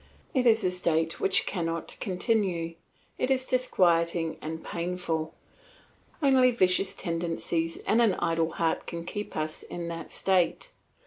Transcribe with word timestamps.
It 0.33 0.47
is 0.47 0.63
a 0.63 0.71
state 0.71 1.19
which 1.19 1.45
cannot 1.45 1.95
continue, 1.99 2.73
it 3.19 3.29
is 3.29 3.45
disquieting 3.45 4.39
and 4.41 4.63
painful; 4.63 5.35
only 6.23 6.49
vicious 6.49 6.95
tendencies 6.95 7.77
and 7.85 8.01
an 8.01 8.15
idle 8.15 8.53
heart 8.53 8.87
can 8.87 9.05
keep 9.05 9.37
us 9.37 9.61
in 9.61 9.89
that 9.89 10.11
state. 10.11 10.71